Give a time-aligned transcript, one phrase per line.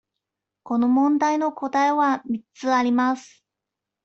[0.63, 3.45] この問題の答えは三つあります。